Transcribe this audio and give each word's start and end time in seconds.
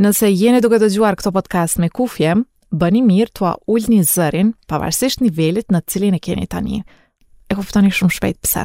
Nëse 0.00 0.30
jeni 0.32 0.60
duke 0.64 0.78
të 0.80 0.86
gjuar 0.94 1.18
këto 1.20 1.28
podcast 1.36 1.76
me 1.82 1.90
kufje, 1.92 2.32
bëni 2.72 3.02
mirë 3.04 3.34
të 3.36 3.50
ullë 3.68 3.90
një 3.92 4.06
zërin 4.08 4.52
pavarësisht 4.68 5.20
nivellit 5.20 5.68
në 5.68 5.82
cilin 5.84 6.16
e 6.16 6.20
keni 6.24 6.46
tani. 6.48 6.78
E 7.44 7.52
kuftoni 7.58 7.90
shumë 7.92 8.16
shpejt 8.16 8.38
pëse. 8.40 8.62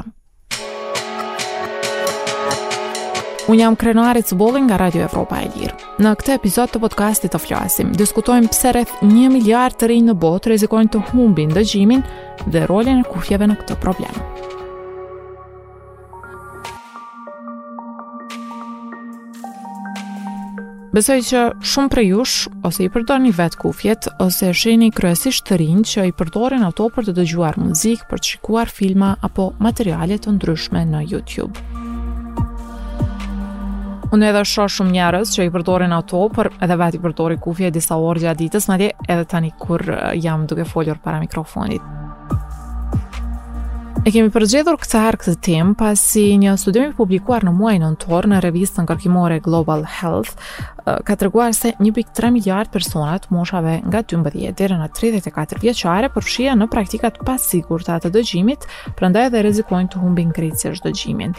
Unë 3.52 3.60
jam 3.62 3.76
krenuarit 3.80 4.28
së 4.32 4.36
bolin 4.40 4.68
nga 4.70 4.80
Radio 4.80 5.04
Evropa 5.08 5.42
e 5.44 5.52
Lirë. 5.52 5.76
Në 6.04 6.16
këtë 6.22 6.38
episod 6.40 6.72
të 6.72 6.80
podcastit 6.86 7.36
të 7.36 7.44
flasim, 7.44 7.92
diskutojmë 7.96 8.52
pëse 8.54 8.72
rreth 8.76 8.98
një 9.04 9.28
miliard 9.36 9.76
të 9.80 9.92
rinjë 9.92 10.14
në 10.14 10.20
botë 10.24 10.56
rezikojnë 10.56 10.94
të 10.96 11.04
humbin 11.12 11.52
dëgjimin 11.56 12.08
dhe 12.48 12.66
rolin 12.72 13.04
e 13.04 13.08
kufjeve 13.12 13.52
në 13.52 13.60
këtë 13.66 13.80
problemë. 13.84 14.56
Besoj 20.96 21.20
që 21.28 21.40
shumë 21.68 21.90
për 21.92 22.00
jush, 22.06 22.48
ose 22.66 22.86
i 22.86 22.92
përdojnë 22.94 23.34
vet 23.36 23.58
kufjet, 23.60 24.08
ose 24.24 24.48
e 24.48 24.54
shini 24.56 24.88
kryesisht 24.96 25.44
të 25.50 25.58
rinj 25.60 25.82
që 25.92 26.06
i 26.10 26.14
përdojnë 26.16 26.62
ato 26.70 26.88
për 26.96 27.10
të 27.10 27.16
dëgjuar 27.18 27.60
muzik, 27.60 28.06
për 28.08 28.22
të 28.24 28.32
shikuar 28.32 28.72
filma 28.72 29.12
apo 29.28 29.50
materialet 29.60 30.24
të 30.26 30.38
ndryshme 30.38 30.86
në 30.94 31.04
YouTube. 31.12 31.60
Unë 34.16 34.30
edhe 34.32 34.46
shoh 34.48 34.72
shumë 34.78 34.96
njerëz 34.96 35.36
që 35.36 35.50
i 35.50 35.54
përdorin 35.58 35.96
ato, 36.00 36.24
por 36.32 36.54
edhe 36.64 36.80
vetë 36.86 37.02
i 37.02 37.04
përdori 37.04 37.42
kufje 37.44 37.74
disa 37.76 38.00
orë 38.00 38.24
gjatë 38.30 38.46
ditës, 38.46 38.72
madje 38.72 38.94
edhe 39.12 39.24
tani 39.28 39.52
kur 39.60 39.84
eh, 39.92 40.14
jam 40.24 40.48
duke 40.48 40.64
folur 40.72 41.04
para 41.04 41.20
mikrofonit. 41.20 41.82
Muzik 41.84 42.07
E 44.08 44.12
kemi 44.16 44.30
përgjedhur 44.32 44.78
këtë 44.80 45.00
herë 45.04 45.18
këtë 45.20 45.32
tim 45.44 45.72
pasi 45.76 46.22
një 46.40 46.54
studim 46.62 46.94
publikuar 46.96 47.44
në 47.44 47.52
muajin 47.58 47.82
nëntor 47.84 48.24
në 48.32 48.38
revistën 48.46 48.86
kërkimore 48.88 49.42
Global 49.44 49.82
Health 49.98 50.38
ka 51.04 51.16
të 51.18 51.26
reguar 51.28 51.52
se 51.54 51.74
1.3 51.84 52.30
miljard 52.32 52.72
personat 52.72 53.26
moshave 53.36 53.74
nga 53.84 54.00
12 54.08 54.54
deri 54.62 54.78
në 54.80 54.86
34 54.96 55.60
vjeqare 55.64 56.08
përshia 56.16 56.54
në 56.56 56.70
praktikat 56.72 57.18
pasigur 57.28 57.84
të 57.84 57.98
atë 57.98 58.12
dëgjimit, 58.16 58.64
përnda 58.96 59.26
edhe 59.28 59.42
rezikojnë 59.44 59.92
të 59.92 60.00
humbin 60.06 60.30
kritës 60.38 60.70
e 60.70 60.72
shdëgjimin. 60.80 61.34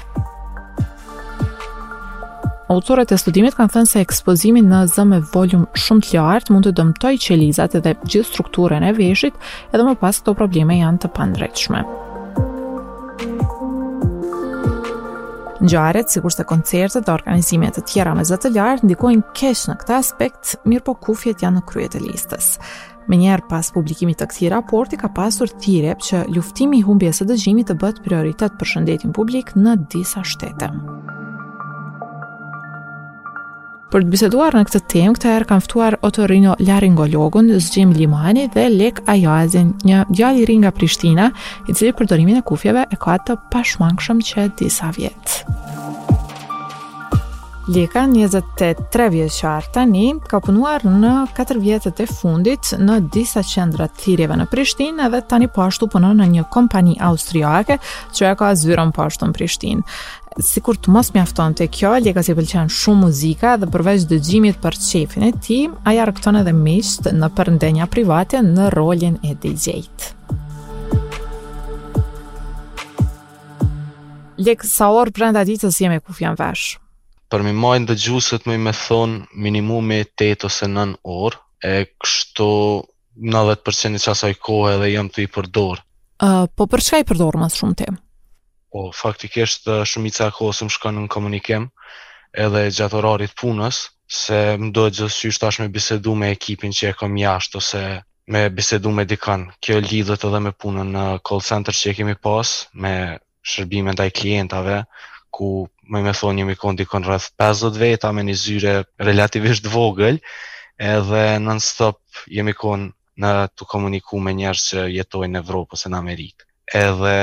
Autorët 2.74 3.14
e 3.16 3.18
studimit 3.22 3.56
kanë 3.56 3.78
thënë 3.78 3.90
se 3.94 4.02
ekspozimi 4.04 4.60
në 4.68 4.82
zë 4.92 5.06
me 5.14 5.22
volum 5.32 5.62
shumë 5.72 6.10
të 6.10 6.20
lartë 6.28 6.52
mund 6.58 6.68
të 6.68 6.74
dëmtoj 6.82 7.14
qelizat 7.30 7.78
edhe 7.80 7.96
gjithë 8.04 8.28
strukturën 8.34 8.84
e 8.84 8.92
veshit 9.00 9.40
edhe 9.72 9.88
më 9.88 9.96
pas 10.04 10.20
këto 10.20 10.36
probleme 10.42 10.76
janë 10.82 11.06
të 11.06 11.12
pandrejtshme. 11.16 11.82
Në 15.58 15.72
gjaret, 15.72 16.06
si 16.06 16.20
kurse 16.22 16.44
koncertet 16.46 17.06
dhe 17.06 17.10
organizimet 17.16 17.74
të 17.74 17.82
tjera 17.90 18.12
me 18.14 18.22
zëtëllarë, 18.28 18.84
ndikojnë 18.86 19.32
kesh 19.34 19.64
në 19.66 19.74
këta 19.80 19.96
aspekt, 19.98 20.54
mirë 20.70 20.84
po 20.86 20.94
kufjet 21.08 21.42
janë 21.42 21.58
në 21.58 21.66
kryet 21.72 21.98
e 21.98 22.02
listës. 22.04 22.52
Me 23.10 23.18
njerë 23.18 23.48
pas 23.50 23.72
publikimit 23.74 24.20
të 24.22 24.30
këti 24.30 24.52
raporti, 24.54 25.00
ka 25.02 25.10
pasur 25.18 25.50
tirep 25.58 26.04
që 26.06 26.26
luftimi 26.36 26.78
i 26.78 26.86
humbjes 26.86 27.18
së 27.24 27.28
dëgjimi 27.32 27.66
të 27.72 27.78
bët 27.82 28.04
prioritet 28.06 28.54
për 28.60 28.72
shëndetin 28.76 29.14
publik 29.18 29.56
në 29.58 29.80
disa 29.96 30.22
shtetëm. 30.22 31.16
Për 33.92 34.04
të 34.04 34.10
biseduar 34.12 34.52
në 34.58 34.62
këtë 34.68 34.80
temë, 34.92 35.12
këtë 35.16 35.28
herë 35.32 35.46
kam 35.48 35.62
ftuar 35.64 35.94
Otorino 36.04 36.52
Laringologun, 36.68 37.48
Zgjim 37.68 37.94
Limani 37.96 38.44
dhe 38.52 38.66
Lek 38.74 39.00
Ajazin, 39.12 39.70
një 39.88 40.02
djalë 40.12 40.42
i 40.42 40.44
ri 40.50 40.58
nga 40.66 40.74
Prishtina, 40.76 41.30
i 41.68 41.72
cili 41.76 41.96
përdorimin 42.02 42.42
e 42.42 42.44
kufjeve 42.52 42.84
e 42.92 43.00
ka 43.06 43.16
të 43.24 43.38
pashmangshëm 43.54 44.20
që 44.32 44.48
disa 44.60 44.92
vjet. 44.98 45.38
Lika, 47.68 48.02
23 48.06 49.10
vjeqar 49.12 49.84
një, 49.88 50.22
ka 50.24 50.38
punuar 50.40 50.80
në 50.88 51.26
4 51.36 51.60
vjetët 51.60 51.98
e 52.00 52.06
fundit 52.08 52.70
në 52.80 52.94
disa 53.12 53.42
qendra 53.44 53.90
të 53.90 54.00
thirjeve 54.06 54.38
në 54.40 54.46
Prishtin 54.48 55.02
edhe 55.04 55.20
tani 55.28 55.50
pashtu 55.52 55.84
po 55.86 55.98
punon 55.98 56.16
në 56.22 56.30
një 56.34 56.44
kompani 56.54 56.94
austriake 57.04 57.76
që 58.16 58.30
e 58.30 58.30
ka 58.40 58.48
zyron 58.56 58.94
pashtu 58.96 59.28
në 59.28 59.36
Prishtin. 59.36 59.84
Si 60.40 60.62
kur 60.64 60.80
të 60.80 60.94
mos 60.96 61.12
mjafton 61.12 61.58
të 61.60 61.68
kjo, 61.76 61.92
Lika 62.06 62.24
si 62.24 62.32
pëlqen 62.38 62.72
shumë 62.72 63.02
muzika 63.02 63.58
dhe 63.60 63.68
përveç 63.68 64.08
dëgjimit 64.08 64.62
për 64.64 64.80
qefin 64.86 65.28
e 65.28 65.32
ti, 65.36 65.60
aja 65.84 66.08
rëkton 66.08 66.40
edhe 66.40 66.56
misht 66.56 67.10
në 67.12 67.28
përndenja 67.36 67.90
private 67.92 68.40
në 68.48 68.70
rolin 68.78 69.20
e 69.28 69.36
DJ-t. 69.44 70.14
Lekë, 74.40 74.64
sa 74.64 74.88
orë 75.02 75.12
brenda 75.18 75.44
ditës 75.44 75.84
jemi 75.84 76.00
kufjan 76.00 76.38
veshë? 76.38 76.87
për 77.32 77.42
mi 77.44 77.52
majnë 77.60 77.86
dhe 77.90 77.94
gjusët 78.02 78.46
me 78.48 78.54
me 78.66 78.72
thonë 78.76 79.36
minimumi 79.46 79.98
8 80.04 80.46
ose 80.48 80.68
9 80.74 80.94
orë, 81.14 81.40
e 81.64 81.74
kështu 82.04 82.46
90% 83.32 84.02
që 84.04 84.12
asaj 84.14 84.36
kohë 84.46 84.72
edhe 84.76 84.88
jam 84.94 85.08
të 85.12 85.24
i 85.26 85.30
përdorë. 85.36 85.82
Uh, 86.24 86.44
po 86.56 86.66
për 86.66 86.82
që 86.86 86.92
ka 86.94 87.00
i 87.02 87.06
përdorë 87.10 87.40
mas 87.42 87.56
shumë 87.60 87.78
temë? 87.82 87.98
Po, 88.72 88.86
faktikisht 89.00 89.68
shumica 89.88 90.28
e 90.30 90.34
kohës 90.38 90.62
më 90.66 90.74
shkon 90.76 90.98
në 91.04 91.10
komunikim, 91.14 91.68
edhe 92.46 92.64
gjatë 92.78 92.98
orarit 93.02 93.36
punës, 93.40 93.82
se 94.20 94.38
më 94.60 94.72
do 94.78 94.86
gjithësysht 94.88 95.42
tash 95.42 95.60
me 95.62 95.68
bisedu 95.72 96.14
me 96.16 96.32
ekipin 96.34 96.72
që 96.76 96.92
e 96.92 96.96
kam 96.98 97.16
jashtë 97.20 97.60
ose 97.60 97.82
me 98.32 98.44
bisedu 98.54 98.92
me 98.94 99.04
dikën. 99.08 99.46
Kjo 99.62 99.80
lidhet 99.84 100.24
edhe 100.28 100.40
me 100.46 100.52
punën 100.62 100.90
në 100.96 101.04
call 101.28 101.44
center 101.50 101.76
që 101.76 101.92
e 101.92 101.96
kemi 102.00 102.16
pas, 102.24 102.52
me 102.72 102.92
shërbime 103.52 103.96
ndaj 103.96 104.10
klientave, 104.20 104.82
ku 105.34 105.68
më 105.88 106.00
me 106.04 106.12
thonë 106.14 106.42
jemi 106.44 106.54
mikon 106.54 106.76
të 106.78 106.86
rrëth 107.04 107.28
50 107.40 107.78
veta 107.80 108.12
me 108.12 108.22
një 108.24 108.36
zyre 108.36 108.74
relativisht 109.00 109.66
vogël, 109.68 110.20
edhe 110.76 111.38
non-stop 111.42 112.00
jemi 112.28 112.54
konë 112.54 112.88
në 113.18 113.32
të 113.56 113.66
komuniku 113.66 114.20
me 114.22 114.32
njerës 114.36 114.66
që 114.72 114.86
jetojnë 114.96 115.34
në 115.38 115.42
Evropë 115.42 115.74
ose 115.78 115.90
në 115.90 115.98
Amerikë. 116.02 116.44
Edhe 116.74 117.14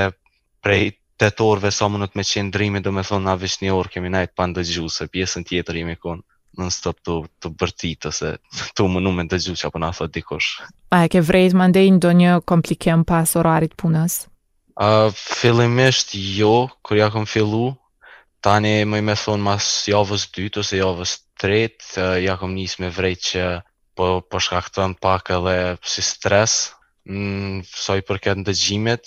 prej 0.62 0.98
të 1.16 1.30
torve 1.40 1.72
sa 1.72 1.88
më 1.88 2.02
në 2.04 2.08
të 2.12 2.16
me 2.20 2.26
qenë 2.28 2.52
drimi, 2.56 2.82
do 2.84 2.92
me 2.92 3.06
thonë 3.08 3.24
na 3.26 3.36
avisht 3.38 3.62
një 3.64 3.74
orë 3.74 3.94
kemi 3.94 4.12
najtë 4.12 4.34
pa 4.36 4.48
në 4.48 4.58
dëgju, 4.60 4.90
se 4.92 5.08
pjesën 5.14 5.46
tjetër 5.48 5.80
jemi 5.80 5.96
konë 5.96 6.26
në 6.56 6.70
stop 6.72 7.00
të, 7.04 7.14
të 7.44 7.52
bërtit, 7.60 8.06
ose 8.10 8.34
të 8.76 8.90
më 8.92 9.02
në 9.04 9.12
me 9.16 9.28
dëgju 9.32 9.56
që 9.62 9.70
apë 9.70 9.82
në 9.84 9.90
thotë 10.02 10.16
dikosh. 10.20 10.50
A 10.96 11.04
e 11.08 11.12
ke 11.12 11.24
vrejt 11.24 11.56
më 11.60 11.70
ndenjë 11.72 12.04
do 12.06 12.12
një 12.20 12.36
komplikem 12.50 13.04
pas 13.08 13.32
orarit 13.40 13.76
punës? 13.80 14.24
Uh, 14.76 15.08
fillimisht 15.16 16.12
jo, 16.20 16.68
kërë 16.84 17.00
ja 17.06 17.10
kom 17.14 17.24
fillu, 17.32 17.70
Tani 18.46 18.84
më 18.86 18.98
i 19.02 19.04
me 19.08 19.14
thonë 19.18 19.42
mas 19.42 19.68
javës 19.90 20.28
2 20.38 20.60
ose 20.62 20.78
javës 20.78 21.14
3, 21.42 21.62
uh, 21.72 22.16
ja 22.22 22.36
kom 22.38 22.52
njës 22.54 22.76
me 22.84 22.92
vrejt 22.94 23.24
që 23.32 23.46
po, 23.98 24.10
po 24.22 24.42
shkaktën 24.48 24.94
pak 25.02 25.32
edhe 25.34 25.56
si 25.82 26.04
stres, 26.06 26.54
në 27.10 27.30
mm, 27.30 27.64
soj 27.66 28.04
përket 28.06 28.42
në 28.42 29.00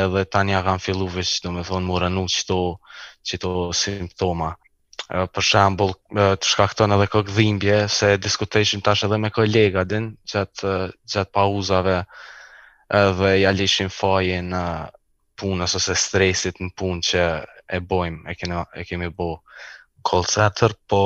edhe 0.00 0.24
tani 0.34 0.52
ja 0.52 0.60
kam 0.66 0.80
fillu 0.88 1.08
vështë, 1.14 1.44
do 1.46 1.54
me 1.56 1.64
thonë, 1.70 1.86
më 1.88 1.96
rënu 2.04 2.26
qëto, 2.34 3.54
simptoma. 3.80 4.50
Uh, 5.08 5.24
për 5.24 5.44
shambull, 5.54 5.96
uh, 6.12 6.36
të 6.36 6.52
shkaktën 6.52 6.92
edhe 6.98 7.08
këtë 7.16 7.36
dhimbje, 7.38 7.78
se 7.88 8.12
diskutejshim 8.20 8.84
tash 8.84 9.06
edhe 9.08 9.16
me 9.24 9.32
kolega 9.32 9.84
din, 9.88 10.12
gjatë, 10.34 10.72
uh, 11.16 11.24
pauzave, 11.38 12.02
edhe 13.00 13.36
ja 13.40 13.52
lishim 13.56 13.88
fajin 13.88 14.52
uh, 14.52 14.84
punës 15.40 15.80
ose 15.80 15.96
stresit 15.96 16.60
në 16.60 16.74
punë 16.82 17.08
që 17.08 17.24
e 17.72 17.80
bojmë, 17.80 18.24
e, 18.30 18.34
kemi 18.36 18.58
e 18.78 18.82
kemi 18.86 19.08
bo 19.16 19.28
call 20.06 20.26
center, 20.28 20.74
po 20.90 21.00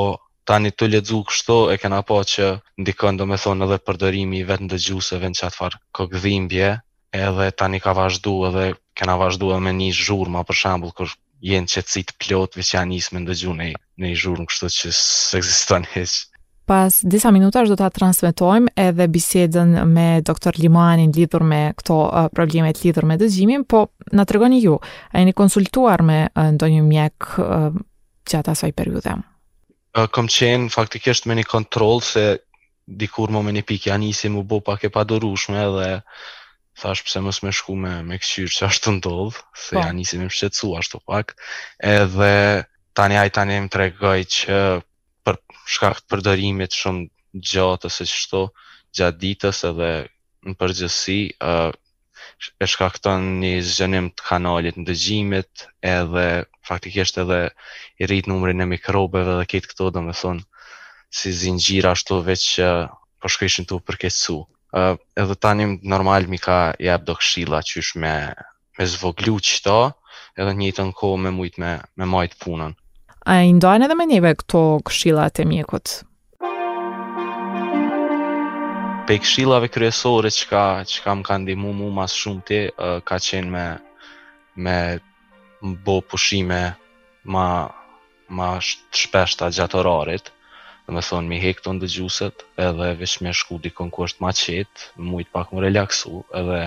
tani 0.48 0.72
të 0.74 0.88
ledzu 0.94 1.20
kështu, 1.28 1.58
e 1.72 1.76
kena 1.82 2.00
po 2.08 2.18
që 2.32 2.48
ndikon 2.82 3.20
do 3.20 3.26
me 3.30 3.38
thonë 3.44 3.66
edhe 3.68 3.78
përdërimi 3.86 4.40
i 4.42 4.46
vetë 4.48 4.66
në 4.66 4.70
dëgjuseve 4.74 5.30
në 5.30 5.40
qatë 5.42 5.56
farë 5.60 6.74
edhe 7.16 7.44
tani 7.56 7.78
ka 7.80 7.92
vazhdu 7.96 8.32
edhe 8.48 8.64
kena 8.98 9.14
vazhdu 9.16 9.48
edhe 9.52 9.60
me 9.66 9.72
një 9.76 9.92
zhur 9.98 10.28
për 10.48 10.56
shambull 10.60 10.92
kër 10.98 11.14
jenë 11.48 11.68
që 11.74 12.02
plot 12.20 12.58
vë 12.58 12.62
që 12.68 12.72
janë 12.76 12.90
njësë 12.92 13.12
me 13.14 13.20
ndëgju 13.24 13.52
në 13.60 13.66
një 14.04 14.10
zhur 14.24 14.38
në 14.42 14.72
që 14.80 14.92
së 14.98 15.38
egziston 15.38 15.86
heqë. 15.94 16.18
Pas 16.66 16.90
disa 17.06 17.30
minutash 17.30 17.70
do 17.70 17.76
ta 17.78 17.86
transmitojmë 17.94 18.72
edhe 18.88 19.04
bisedën 19.06 19.68
me 19.86 20.06
doktor 20.26 20.56
Limanin 20.58 21.12
lidhur 21.14 21.44
me 21.46 21.60
këto 21.78 21.98
problemet 22.34 22.80
lidhur 22.82 23.04
me 23.06 23.14
dëgjimin, 23.20 23.62
po 23.70 23.84
na 24.18 24.24
tregoni 24.26 24.58
ju, 24.64 24.74
a 25.14 25.22
jeni 25.22 25.34
konsultuar 25.38 26.02
me 26.02 26.16
ndonjë 26.34 26.80
mjek 26.88 27.28
gjatë 28.32 28.54
asaj 28.56 28.72
periudhe? 28.80 29.14
Kom 30.12 30.26
qenë 30.26 30.72
faktikisht 30.74 31.30
me 31.30 31.38
një 31.38 31.46
kontrol 31.46 32.02
se 32.02 32.24
dikur 33.02 33.30
më 33.32 33.44
me 33.46 33.54
një 33.54 33.64
pikja 33.70 33.94
nisi 34.02 34.28
më 34.34 34.42
bo 34.50 34.58
pak 34.62 34.88
e 34.88 34.90
padurushme 34.94 35.62
dhe 35.78 35.86
thash 36.82 37.04
pse 37.06 37.22
mos 37.22 37.38
më 37.46 37.54
shku 37.56 37.76
me 37.78 37.94
me 38.06 38.18
kësyr 38.18 38.50
se 38.58 38.66
ashtu 38.66 38.96
ndodh, 38.98 39.38
se 39.54 39.78
po. 39.78 39.86
ja 39.86 39.94
nisi 39.94 40.18
më 40.18 40.26
shqetësu 40.34 40.74
ashtu 40.82 40.98
pak. 41.06 41.32
Edhe 41.78 42.34
tani 42.92 43.22
ai 43.22 43.30
tani 43.30 43.62
më 43.62 43.70
tregoi 43.74 44.26
që 44.34 44.58
shkak 45.68 45.98
të 46.04 46.08
përdorimit 46.12 46.74
shumë 46.78 47.08
gjatë 47.50 47.88
ose 47.90 48.04
çshto 48.08 48.40
gjatë 48.96 49.18
ditës 49.22 49.58
edhe 49.70 49.88
në 50.46 50.52
përgjithësi 50.60 51.16
ë 51.42 51.56
e 52.62 52.66
shkakton 52.74 53.26
një 53.42 53.50
zgjënim 53.70 54.06
të 54.16 54.26
kanalit 54.28 54.78
në 54.78 54.84
dëgjimit 54.90 55.64
edhe 55.94 56.26
faktikisht 56.68 57.18
edhe 57.22 57.40
i 58.00 58.06
rrit 58.08 58.28
numrin 58.30 58.62
e 58.62 58.68
mikrobeve 58.74 59.34
dhe 59.40 59.46
ketë 59.52 59.72
këto 59.72 59.90
dhe 59.96 60.02
me 60.06 60.14
thonë 60.20 60.46
si 61.20 61.32
zingjira 61.40 61.94
ashtu 61.96 62.20
veç 62.28 62.44
që 62.58 62.68
përshkëshin 63.24 63.68
po 63.70 63.80
të 63.80 63.86
përkesu. 63.88 64.38
Uh, 64.78 64.94
edhe 65.22 65.34
tani 65.44 65.66
normal 65.94 66.26
mi 66.32 66.38
ka 66.46 66.58
jep 66.86 67.06
do 67.08 67.14
këshila 67.18 67.60
që 67.70 67.82
me, 68.02 68.14
me 68.76 68.84
zvoglu 68.94 69.34
qëta 69.48 69.78
edhe 70.40 70.56
njëtë 70.62 70.86
në 70.90 70.96
kohë 71.00 71.22
me 71.26 71.34
mujtë 71.38 71.62
me, 71.64 71.72
me 71.98 72.06
majtë 72.14 72.42
punën. 72.44 72.76
A 73.26 73.34
i 73.42 73.50
ndojnë 73.58 73.88
edhe 73.88 73.94
me 73.98 74.04
njëve 74.06 74.30
këto 74.40 74.60
këshillat 74.88 75.40
e 75.42 75.44
mjekut? 75.50 75.92
Pe 79.08 79.14
këshillave 79.24 79.66
kryesore 79.76 80.30
që 80.36 80.46
ka, 80.52 80.60
që 80.90 81.02
ka 81.06 81.14
më 81.18 81.26
ka 81.26 81.38
ndimu 81.42 81.72
mu 81.80 81.88
mas 81.96 82.14
shumë 82.20 82.44
ti, 82.46 82.60
ka 83.10 83.16
qenë 83.26 83.50
me, 83.56 83.64
me 84.66 84.76
bo 85.88 85.96
pushime 86.12 86.60
ma, 87.36 87.46
ma 88.30 88.50
shpeshta 88.62 89.50
gjatë 89.58 89.80
orarit, 89.82 90.30
dhe 90.86 90.94
me 90.94 91.02
thonë 91.08 91.30
mi 91.32 91.40
hekton 91.42 91.74
të 91.80 91.88
ndëgjuset 91.88 92.44
edhe 92.68 92.92
veç 93.02 93.16
me 93.26 93.32
shku 93.40 93.58
di 93.66 93.72
ku 93.74 93.88
është 94.06 94.22
ma 94.22 94.30
qetë, 94.42 94.92
mujtë 95.10 95.34
pak 95.34 95.50
më 95.50 95.66
relaxu 95.66 96.22
edhe 96.42 96.62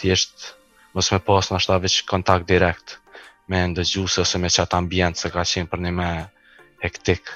thjeshtë 0.00 0.56
mos 0.96 1.12
me 1.12 1.20
pas 1.28 1.52
në 1.52 1.60
ashta 1.60 1.76
veç 1.84 2.00
kontakt 2.14 2.48
direkt 2.48 2.96
me 3.48 3.62
ndëgjusë 3.72 4.20
ose 4.24 4.38
me 4.42 4.50
qatë 4.52 4.76
ambient 4.78 5.16
se 5.18 5.30
ka 5.32 5.44
qenë 5.48 5.70
për 5.72 5.82
një 5.84 5.92
me 5.98 6.08
hektik 6.84 7.30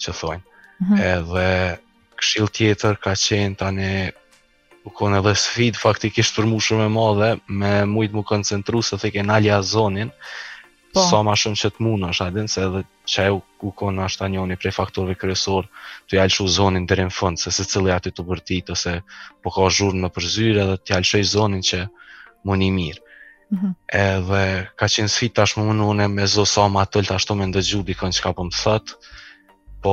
që 0.00 0.14
thojnë 0.20 0.42
mm 0.42 0.88
-hmm. 0.88 1.02
edhe 1.14 1.48
këshil 2.20 2.48
tjetër 2.56 2.96
ka 3.04 3.12
qenë 3.24 3.58
tani 3.60 3.90
u 4.88 4.92
konë 4.98 5.20
edhe 5.20 5.34
sfidë, 5.36 5.78
faktikisht 5.82 6.36
për 6.38 6.46
mu 6.50 6.60
shumë 6.66 6.86
e 6.88 6.92
madhe 6.98 7.30
me 7.60 7.72
mujtë 7.94 8.16
mu 8.16 8.22
koncentru 8.32 8.82
se 8.82 8.96
të 8.96 9.10
kena 9.18 9.38
lja 9.44 9.60
zonin 9.62 10.10
Po. 10.94 11.02
sa 11.10 11.20
ma 11.22 11.34
shumë 11.36 11.60
që 11.60 11.68
të 11.70 11.78
mund 11.84 12.06
është 12.10 12.24
adin, 12.26 12.46
se 12.48 12.62
edhe 12.64 12.80
që 13.12 13.20
e 13.28 13.30
u 13.68 13.70
konë 13.80 14.04
është 14.08 14.24
anjoni 14.24 14.56
prej 14.56 14.70
faktorve 14.72 15.14
kërësor 15.20 15.68
të 16.08 16.16
jalshu 16.16 16.46
zonin 16.48 16.86
dhe 16.88 16.94
rinë 16.96 17.12
fund, 17.18 17.36
se 17.38 17.50
se 17.52 17.64
cilë 17.64 17.90
e 17.90 17.92
aty 17.98 18.10
të 18.10 18.22
bërtit, 18.28 18.70
ose 18.72 19.02
po 19.44 19.48
ka 19.52 19.68
zhurën 19.68 20.00
më 20.00 20.08
përzyre 20.14 20.64
dhe 20.70 20.76
të 20.80 20.90
jalshu 20.96 21.20
zonin 21.22 21.60
që 21.62 21.82
mund 22.48 22.62
i 22.64 22.70
mirë. 22.72 23.02
-hmm. 23.48 23.74
edhe 23.92 24.68
ka 24.78 24.86
qenë 24.92 25.12
sfit 25.12 25.34
tashmë 25.38 25.62
më 25.68 25.74
mundu 25.80 26.08
me 26.12 26.24
zo 26.26 26.44
sa 26.44 26.68
ma 26.68 26.84
tëll 26.86 27.06
tash 27.08 27.26
të 27.26 27.32
me 27.38 27.46
ndëgju 27.50 27.78
di 27.86 27.94
kënë 27.98 28.14
që 28.16 28.22
ka 28.26 28.30
pëmë 28.36 28.50
po 28.54 28.58
thët 28.64 28.86
po 29.82 29.92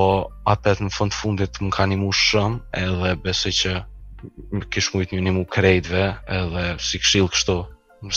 apet 0.54 0.78
në 0.84 0.90
fund 0.98 1.14
fundit 1.20 1.54
më 1.64 1.70
ka 1.76 1.84
një 1.88 1.98
mu 2.02 2.10
shëm 2.26 2.52
edhe 2.84 3.10
besoj 3.24 3.54
që 3.60 3.72
kish 4.74 4.90
mujt 4.94 5.10
një 5.14 5.22
një 5.26 5.32
mu 5.38 5.44
krejtve 5.56 6.04
edhe 6.40 6.64
si 6.88 6.98
kshil 7.04 7.28
kështu 7.34 7.58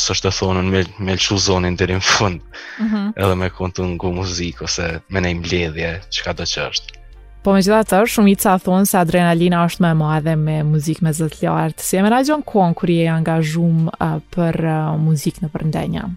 së 0.02 0.08
është 0.14 0.26
të 0.28 0.30
thonën 0.38 0.66
me, 0.72 0.80
me 1.04 1.12
lëshu 1.16 1.36
zonin 1.48 1.74
dhe 1.78 1.84
rinë 1.88 2.04
fund 2.16 2.38
mm 2.42 2.86
-hmm. 2.90 3.08
edhe 3.22 3.34
me 3.40 3.48
kontu 3.58 3.80
ngu 3.92 4.08
muzik 4.20 4.56
ose 4.64 5.00
me 5.12 5.18
nejmë 5.24 5.48
ledhje 5.52 5.90
që 6.12 6.20
ka 6.24 6.32
do 6.38 6.44
që 6.52 6.60
është 6.70 6.97
Po 7.46 7.54
me 7.54 7.62
gjitha 7.62 7.84
tërë, 7.86 8.08
shumë 8.10 8.32
i 8.32 8.36
ca 8.42 8.56
thonë 8.62 8.88
se 8.90 8.96
adrenalina 8.98 9.60
është 9.68 9.82
me 9.84 9.92
madhe 10.00 10.32
me 10.38 10.56
muzikë 10.66 11.04
me 11.06 11.12
zëtë 11.14 11.44
lartë. 11.46 11.84
Si 11.86 11.98
e 11.98 12.02
me 12.02 12.10
rajon 12.10 12.42
kohën 12.48 12.72
kër 12.78 12.90
i 12.94 12.96
e 13.04 13.08
angazhum 13.14 13.84
uh, 13.92 14.16
për 14.34 14.58
uh, 14.64 14.78
muzikë 15.02 15.44
në 15.44 15.50
përndenja? 15.54 16.08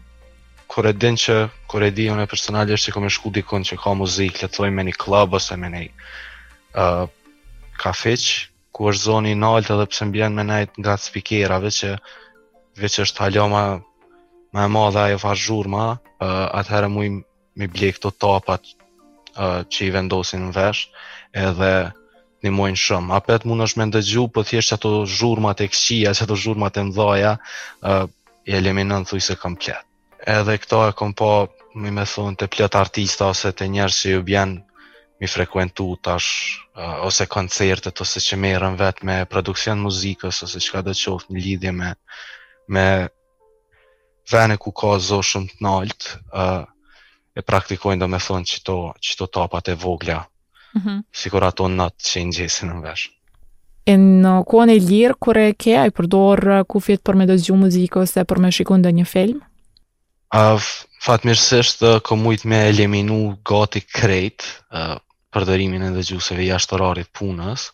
Kër 0.71 0.87
e 0.91 0.95
din 1.03 1.19
që, 1.21 1.35
kër 1.69 1.85
e 1.85 1.91
di 1.97 2.07
unë 2.15 2.25
e 2.25 2.31
personalisht 2.31 2.87
që 2.89 2.95
kom 2.97 3.05
e 3.05 3.13
shku 3.13 3.31
dikon 3.37 3.67
që 3.69 3.77
ka 3.83 3.93
muzikë, 4.01 4.47
letoj 4.47 4.71
me 4.73 4.87
një 4.89 4.95
klub 5.05 5.37
ose 5.37 5.59
me 5.61 5.69
një 5.75 5.83
uh, 6.77 7.05
ku 8.71 8.85
është 8.89 9.03
zoni 9.03 9.31
i 9.35 9.35
nalt 9.37 9.67
edhe 9.73 9.83
pse 9.91 10.05
mbjen 10.09 10.33
me 10.35 10.43
nejt 10.47 10.77
nga 10.81 10.95
të 10.97 11.57
veç 11.61 11.79
që 11.81 11.91
veç 12.81 12.93
është 13.03 13.21
halo 13.25 13.45
ma 13.51 13.61
me 14.55 14.65
madhe 14.73 14.95
dhe 14.95 15.01
ajo 15.11 15.17
fazhur 15.21 15.67
ma, 15.69 15.85
uh, 15.99 16.47
atëherë 16.61 16.87
mu 16.95 17.03
me 17.59 17.67
blej 17.67 17.97
këto 17.97 18.09
tapat 18.15 18.71
që 19.71 19.85
i 19.87 19.91
vendosin 19.93 20.51
vesh 20.51 20.87
edhe 21.35 21.91
një 22.43 22.51
mojnë 22.55 22.79
shumë. 22.81 23.13
Apet 23.19 23.45
mund 23.45 23.63
është 23.65 23.79
me 23.79 23.85
ndëgju, 23.91 24.23
për 24.27 24.33
po 24.33 24.43
thjesht 24.49 24.71
që 24.73 24.77
ato 24.79 24.91
zhurmat 25.15 25.61
e 25.61 25.67
këqia, 25.69 26.13
që 26.17 26.25
ato 26.25 26.35
zhurmat 26.35 26.77
e 26.77 26.83
mdhaja, 26.89 27.33
e 27.37 28.53
eliminën 28.57 29.05
thuj 29.07 29.21
se 29.27 29.35
komplet. 29.39 29.85
Edhe 30.25 30.57
këto 30.61 30.79
e 30.89 30.97
kom 30.97 31.13
po, 31.17 31.29
mi 31.81 31.91
me 31.93 32.03
thunë, 32.05 32.37
të 32.41 32.49
plët 32.53 32.75
artista 32.77 33.29
ose 33.33 33.51
të 33.53 33.69
njerë 33.75 33.97
që 33.99 34.11
ju 34.15 34.21
bjenë 34.25 34.59
mi 35.21 35.27
frekuentu 35.29 35.85
tash, 36.01 36.65
ose 37.05 37.25
koncertet, 37.29 38.01
ose 38.01 38.19
që 38.25 38.37
merën 38.41 38.77
vetë 38.79 39.05
me 39.05 39.17
produksion 39.29 39.81
muzikës, 39.85 40.41
ose 40.45 40.61
që 40.61 40.69
ka 40.75 40.81
dhe 40.87 40.95
qoftë 40.97 41.29
një 41.33 41.43
lidhje 41.45 41.71
me, 41.77 41.91
me 42.73 42.87
vene 44.33 44.57
ku 44.57 44.71
ka 44.73 44.95
zoshëm 45.11 45.45
të 45.51 45.61
naltë, 45.61 46.17
e 47.35 47.41
praktikojnë 47.45 48.01
do 48.03 48.09
me 48.11 48.19
thonë 48.21 48.47
që 48.47 48.61
to, 49.15 49.27
tapat 49.31 49.71
e 49.71 49.75
vogla, 49.75 50.21
mm 50.75 50.81
-hmm. 50.81 50.99
si 51.11 51.29
kur 51.29 51.43
ato 51.43 51.67
natë 51.67 52.01
që 52.09 52.19
i 52.21 52.25
në 52.25 52.35
gjesin 52.37 52.69
në 52.69 52.81
kuon 52.81 53.09
E 53.85 53.95
në 53.97 54.33
kone 54.45 54.73
lirë, 54.89 55.15
kure 55.19 55.53
ke, 55.53 55.77
a 55.77 55.85
i 55.85 55.89
përdor 55.91 56.37
uh, 56.49 56.65
kufjet 56.67 57.01
për 57.03 57.15
me 57.15 57.25
dëzgju 57.25 57.39
zgju 57.41 57.55
muzikë 57.55 57.99
ose 58.01 58.23
për 58.25 58.39
me 58.39 58.51
shikun 58.51 58.81
dhe 58.81 58.91
një 58.91 59.05
film? 59.05 59.41
A, 60.31 60.57
fatë 61.05 61.25
mirësisht, 61.27 61.81
uh, 61.81 61.99
ko 62.01 62.15
mujtë 62.15 62.45
me 62.45 62.69
eliminu 62.69 63.37
gati 63.43 63.81
krejt 63.81 64.63
a, 64.69 64.93
uh, 64.93 64.99
për 65.33 65.45
dërimin 65.45 65.83
e 65.87 65.91
dhe 65.95 66.43
jashtë 66.45 66.73
orarit 66.75 67.07
punës, 67.17 67.71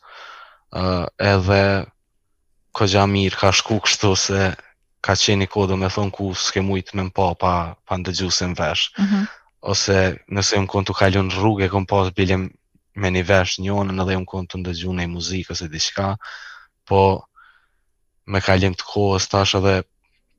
a, 0.71 1.07
edhe 1.33 1.85
ko 2.71 2.85
mirë 3.15 3.35
ka 3.41 3.51
shku 3.51 3.79
kështu 3.79 4.15
se 4.15 4.55
ka 5.01 5.13
qeni 5.15 5.47
kodë 5.47 5.75
me 5.77 5.87
thonë 5.89 6.11
ku 6.11 6.33
s'ke 6.33 6.61
mujt 6.61 6.93
me 6.93 7.03
mpa 7.03 7.33
pa, 7.41 7.75
pa 7.87 7.97
në 7.97 8.03
dhe 8.05 8.53
vesh. 8.61 8.85
Mhm 8.99 9.25
ose 9.59 10.17
nëse 10.29 10.55
jam 10.57 10.67
kontu 10.69 10.93
kalon 10.95 11.29
rrugë 11.33 11.65
e 11.65 11.71
kom 11.71 11.85
pas 11.89 12.11
bilim 12.15 12.49
me 12.97 13.09
një 13.13 13.23
vesh 13.25 13.57
një 13.61 13.73
onë 13.73 13.95
edhe 14.03 14.17
unë 14.21 14.29
kontu 14.29 14.61
ndëgju 14.61 14.93
në 14.95 15.07
muzikë 15.09 15.53
ose 15.55 15.67
diçka 15.71 16.13
po 16.87 17.01
me 18.29 18.41
kalim 18.41 18.75
të 18.77 18.85
kohës 18.91 19.25
tash 19.31 19.57
edhe 19.57 19.81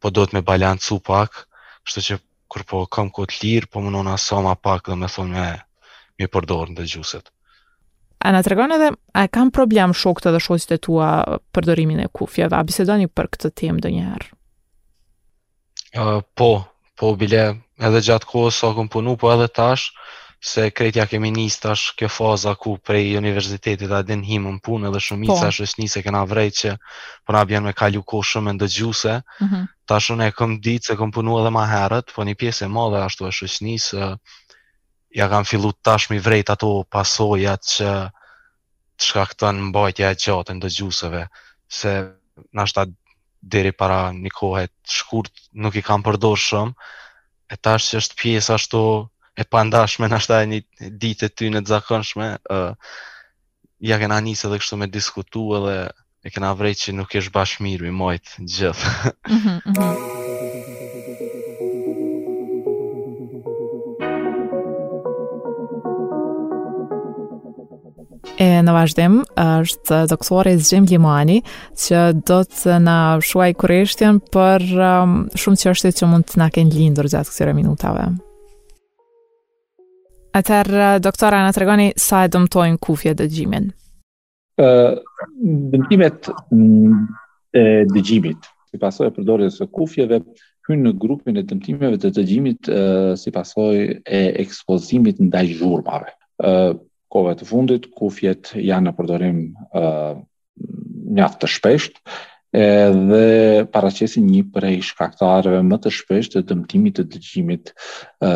po 0.01 0.11
do 0.15 0.25
të 0.27 0.39
me 0.39 0.45
balancu 0.47 1.01
pak 1.03 1.47
shtë 1.83 2.05
që 2.09 2.19
kur 2.49 2.63
po 2.65 2.85
kam 2.87 3.11
kohë 3.11 3.31
të 3.33 3.41
lirë 3.43 3.71
po 3.73 3.83
më 3.83 3.91
nona 3.95 4.15
sa 4.19 4.39
ma 4.43 4.55
pak 4.55 4.87
dhe 4.89 4.97
me 4.97 5.11
thonë 5.11 5.35
me 5.35 5.49
mi 6.19 6.27
përdorë 6.31 6.77
ndëgjuset 6.77 7.35
A 8.27 8.33
në 8.35 8.41
tregon 8.43 8.73
edhe, 8.75 8.89
a 9.15 9.29
kam 9.31 9.53
problem 9.55 9.93
shokët 9.95 10.27
dhe 10.35 10.41
shosit 10.43 10.73
e 10.75 10.79
tua 10.83 11.09
përdorimin 11.55 12.01
e 12.03 12.09
kufjeve? 12.11 12.51
A 12.59 12.65
bisedoni 12.67 13.07
për 13.07 13.29
këtë 13.31 13.51
tem 13.61 13.77
dhe 13.79 13.93
njerë? 13.95 14.33
Uh, 15.95 16.19
po, 16.35 16.49
po 16.99 17.13
bile, 17.15 17.45
edhe 17.79 18.01
gjatë 18.03 18.27
kohës 18.29 18.57
sa 18.59 18.69
so 18.69 18.77
kom 18.77 18.89
punu, 18.91 19.17
po 19.17 19.31
edhe 19.33 19.47
tash, 19.49 19.93
se 20.39 20.69
kretja 20.71 21.07
kemi 21.11 21.31
njës 21.35 21.59
tash 21.63 21.95
kjo 21.99 22.09
faza 22.11 22.53
ku 22.55 22.77
prej 22.79 23.17
universitetit 23.19 23.91
a 23.91 24.03
din 24.07 24.23
himën 24.23 24.59
punë 24.63 24.91
edhe 24.91 25.01
shumica 25.03 25.39
po. 25.49 25.53
shështë 25.55 25.83
njëse 25.83 26.03
këna 26.07 26.23
vrejt 26.31 26.55
që 26.61 26.75
po 27.27 27.35
na 27.35 27.43
bjen 27.45 27.65
me 27.67 27.73
kalju 27.75 28.03
kohë 28.07 28.29
shumë 28.33 28.53
në 28.53 28.57
mm 28.61 29.47
-hmm. 29.47 29.65
tash 29.89 30.11
unë 30.15 30.27
e 30.31 30.31
këm 30.39 30.61
ditë 30.63 30.87
se 30.87 30.95
këm 30.97 31.11
punu 31.13 31.39
edhe 31.41 31.51
ma 31.51 31.65
herët, 31.67 32.13
po 32.15 32.23
një 32.23 32.35
pjesë 32.35 32.65
e 32.65 32.69
madhe 32.69 32.99
ashtu 33.05 33.27
e 33.27 33.31
shështë 33.31 33.65
njëse, 33.65 34.17
ja 35.15 35.29
kam 35.29 35.45
fillu 35.45 35.73
tash 35.83 36.11
mi 36.11 36.19
vrejt 36.19 36.51
ato 36.51 36.85
pasojat 36.91 37.61
që 37.63 38.11
të 38.99 39.03
shkaktën 39.07 39.57
mbajtja 39.71 40.11
e 40.11 40.15
gjatë 40.15 40.53
në 40.53 40.61
dëgjuseve, 40.63 41.23
se 41.69 42.13
nashta 42.53 42.87
deri 43.43 43.73
para 43.73 44.13
një 44.13 44.63
shkurt 44.99 45.33
nuk 45.53 45.75
i 45.75 45.83
kam 45.83 46.03
përdo 46.03 46.37
shumë, 46.37 46.75
e 47.49 47.57
tash 47.65 47.87
që 47.93 48.01
është 48.03 48.19
pjesë 48.23 48.55
ashtu 48.59 48.81
e 49.43 49.47
pandashme 49.55 50.09
në 50.11 50.19
ashtaj 50.21 50.41
një 50.51 50.61
ditë 51.05 51.29
të 51.31 51.35
ty 51.39 51.51
në 51.55 51.63
të 51.65 51.73
zakonshme, 51.73 52.29
uh, 52.51 52.97
ja 53.91 53.99
kena 54.03 54.21
njësë 54.27 54.49
edhe 54.49 54.61
kështu 54.63 54.81
me 54.83 54.91
diskutu 54.99 55.47
edhe 55.61 55.75
e 56.27 56.35
kena 56.35 56.53
vrejt 56.61 56.85
që 56.89 56.97
nuk 56.99 57.15
është 57.23 57.35
bashmiru 57.39 57.87
i 57.89 57.95
mojtë 58.03 58.49
gjithë. 58.57 58.97
Mm 59.29 59.39
-hmm, 59.39 59.63
mm 59.63 59.79
-hmm. 59.79 60.38
E 68.39 68.47
në 68.63 68.71
vazhdim 68.71 69.15
është 69.43 69.97
doktori 70.13 70.53
Zgjim 70.63 70.85
Limani 70.87 71.41
që 71.85 72.03
do 72.29 72.37
të 72.47 72.77
na 72.85 72.95
shuaj 73.27 73.49
kërështjen 73.59 74.21
për 74.37 74.65
um, 74.91 75.17
shumë 75.35 75.73
është 75.73 75.91
që 75.99 76.09
mund 76.13 76.29
të 76.31 76.39
na 76.45 76.47
kenë 76.55 76.71
lindur 76.77 77.09
gjatë 77.11 77.33
kësire 77.33 77.55
minutave. 77.59 78.05
Atër, 80.39 80.71
doktora, 81.03 81.41
në 81.49 81.55
tregoni 81.57 81.89
sa 81.99 82.21
e 82.29 82.31
dëmtojnë 82.31 82.79
kufje 82.85 83.17
dëgjimin? 83.19 83.73
Uh, 84.63 84.95
dëmtimet 85.75 86.31
mm, 86.55 87.03
e 87.59 87.65
dëgjimit, 87.91 88.47
si 88.71 88.79
pasoj 88.83 89.09
e 89.11 89.15
përdorjes 89.17 89.59
së 89.59 89.67
kufjeve, 89.75 90.23
hynë 90.69 90.85
në 90.87 90.95
grupin 91.03 91.43
e 91.43 91.43
dëmtimeve 91.43 91.99
të 92.05 92.15
dëgjimit 92.21 92.71
uh, 92.71 93.13
si 93.19 93.35
pasoj 93.35 93.75
e 93.99 94.27
ekspozimit 94.45 95.25
ndaj 95.27 95.57
zhurmave. 95.59 96.15
Uh, 96.39 96.77
kove 97.13 97.35
të 97.41 97.47
fundit, 97.49 97.87
kufjet 97.97 98.53
janë 98.57 98.91
në 98.91 98.95
përdorim 98.99 99.39
njaftë 101.19 101.41
të 101.45 101.51
shpesht, 101.55 102.01
dhe 102.51 103.67
paraqesin 103.73 104.25
një 104.33 104.43
prej 104.55 104.77
shkaktarëve 104.91 105.61
më 105.69 105.79
të 105.85 105.93
shpesht 105.99 106.33
të 106.37 106.45
dëmtimit 106.51 106.97
të 106.97 107.05
dëgjimit 107.13 107.73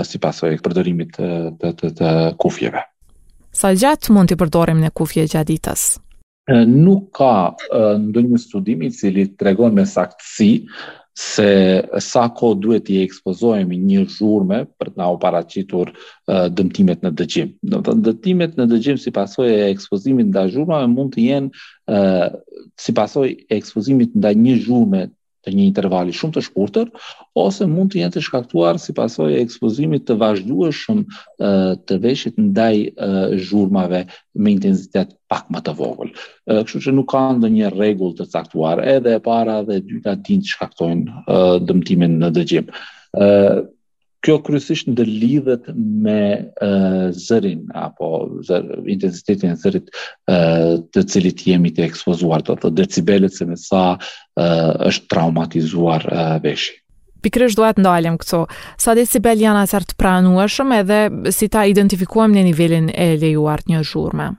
si 0.06 0.20
pasoj 0.20 0.52
e 0.52 0.58
përdorimit 0.64 1.14
të, 1.16 1.28
të, 1.60 1.72
të, 1.80 1.90
të 1.98 2.12
kufjeve. 2.42 2.82
Sa 3.52 3.72
gjatë 3.76 4.12
mund 4.16 4.32
të 4.32 4.36
përdorim 4.40 4.80
në 4.82 4.92
kufje 4.96 5.24
gjatë 5.28 5.48
ditës? 5.52 5.84
Nuk 6.68 7.08
ka 7.16 7.32
ndonjë 7.76 8.38
studimit 8.42 8.96
cili 8.98 9.28
të 9.32 9.46
regon 9.48 9.76
me 9.76 9.84
saktësi 9.88 10.50
se 11.14 11.80
sa 12.00 12.26
ko 12.32 12.52
duhet 12.56 12.88
i 12.90 13.02
ekspozojmë 13.04 13.76
një 13.76 14.04
zhurme 14.16 14.62
për 14.80 14.88
të 14.94 15.00
na 15.00 15.08
u 15.12 15.18
paracitur 15.20 15.90
uh, 15.92 16.48
dëmtimet 16.56 17.04
në 17.04 17.10
dëgjim. 17.20 17.50
Në 17.72 17.80
të 17.84 17.94
dëmtimet 18.06 18.56
në 18.56 18.66
dëgjim 18.72 19.00
si 19.02 19.12
pasoj 19.16 19.50
e 19.54 19.58
ekspozimit 19.74 20.30
nda 20.32 20.46
zhurme 20.54 20.80
mund 20.94 21.12
të 21.14 21.26
jenë 21.26 21.52
uh, 21.92 22.30
si 22.84 22.96
pasoj 23.02 23.26
e 23.28 23.36
ekspozimit 23.60 24.16
nda 24.16 24.32
një 24.44 24.58
zhurme 24.64 25.06
të 25.44 25.52
një 25.56 25.64
intervali 25.68 26.12
shumë 26.14 26.36
të 26.36 26.42
shkurtër, 26.46 26.90
ose 27.42 27.66
mund 27.70 27.92
të 27.92 28.00
jetë 28.02 28.14
të 28.16 28.22
shkaktuar 28.26 28.78
si 28.80 28.94
pasoj 28.94 29.28
e 29.34 29.40
ekspozimit 29.42 30.04
të 30.06 30.16
vazhdueshëm 30.20 31.02
të 31.88 31.98
veshit 32.04 32.38
ndaj 32.44 32.76
zhurmave 33.48 34.04
me 34.38 34.54
intensitet 34.56 35.16
pak 35.32 35.50
më 35.54 35.64
të 35.66 35.74
vogël. 35.80 36.14
Kështu 36.48 36.84
që 36.86 36.94
nuk 36.98 37.10
ka 37.12 37.24
ndonjë 37.40 37.72
rregull 37.74 38.14
të 38.18 38.28
caktuar, 38.32 38.82
edhe 38.94 39.16
e 39.18 39.22
para 39.28 39.60
dhe 39.66 39.80
e 39.80 39.84
dyta 39.90 40.16
dinë 40.26 40.54
shkaktojnë 40.54 41.22
dëmtimin 41.68 42.18
në 42.22 42.32
dëgjim. 42.38 42.70
Kjo 44.22 44.36
kryesisht 44.46 44.86
ndërlidhet 44.92 45.64
me 45.74 46.18
uh, 46.62 47.08
zërin 47.18 47.64
apo 47.76 48.10
zër, 48.46 48.68
intensitetin 48.92 49.50
e 49.50 49.58
zërit 49.58 49.90
uh, 50.30 50.76
të 50.94 51.02
cilit 51.10 51.42
jemi 51.48 51.72
të 51.74 51.88
ekspozuar, 51.88 52.44
do 52.46 52.54
të 52.54 52.70
decibelet 52.78 53.34
se 53.34 53.48
me 53.50 53.58
sa 53.58 53.88
uh, 53.98 54.70
është 54.86 55.10
traumatizuar 55.10 56.06
uh, 56.10 56.38
veshi. 56.44 56.78
Pikrish 57.22 57.58
duhet 57.58 57.78
ndalim 57.82 58.14
këto, 58.22 58.44
sa 58.82 58.94
decibel 58.98 59.42
janë 59.42 59.66
të 59.90 59.98
pranueshëm 59.98 60.72
edhe 60.78 61.02
si 61.34 61.50
ta 61.54 61.66
identifikuam 61.70 62.30
në 62.34 62.46
nivelin 62.50 62.88
e 62.94 63.12
lejuar 63.22 63.62
një 63.70 63.82
zhurme? 63.90 64.32